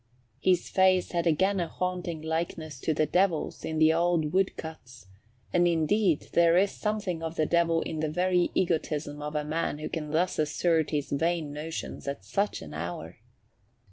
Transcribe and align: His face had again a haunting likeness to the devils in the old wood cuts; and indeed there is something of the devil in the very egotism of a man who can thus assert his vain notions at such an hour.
His 0.39 0.67
face 0.67 1.11
had 1.11 1.27
again 1.27 1.59
a 1.59 1.67
haunting 1.67 2.23
likeness 2.23 2.79
to 2.79 2.91
the 2.91 3.05
devils 3.05 3.63
in 3.63 3.77
the 3.77 3.93
old 3.93 4.33
wood 4.33 4.57
cuts; 4.57 5.05
and 5.53 5.67
indeed 5.67 6.29
there 6.33 6.57
is 6.57 6.71
something 6.71 7.21
of 7.21 7.35
the 7.35 7.45
devil 7.45 7.83
in 7.83 7.99
the 7.99 8.09
very 8.09 8.49
egotism 8.55 9.21
of 9.21 9.35
a 9.35 9.45
man 9.45 9.77
who 9.77 9.89
can 9.89 10.09
thus 10.09 10.39
assert 10.39 10.89
his 10.89 11.11
vain 11.11 11.51
notions 11.53 12.07
at 12.07 12.25
such 12.25 12.63
an 12.63 12.73
hour. 12.73 13.17